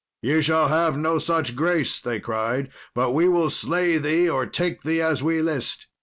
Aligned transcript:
"Ye 0.23 0.41
shall 0.41 0.69
have 0.69 0.97
no 0.97 1.19
such 1.19 1.55
grace," 1.55 1.99
they 1.99 2.19
cried; 2.19 2.71
"but 2.95 3.11
we 3.11 3.29
will 3.29 3.51
slay 3.51 3.99
thee, 3.99 4.27
or 4.27 4.47
take 4.47 4.81
thee 4.81 4.99
as 4.99 5.21
we 5.21 5.43
list." 5.43 5.85